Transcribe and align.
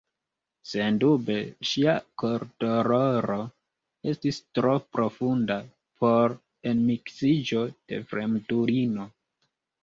Sendube 0.67 1.33
ŝia 1.71 1.91
kordoloro 2.23 3.35
estis 4.13 4.39
tro 4.59 4.71
profunda 4.97 5.59
por 6.01 6.35
enmiksiĝo 6.73 7.63
de 7.93 8.01
fremdulino. 8.15 9.07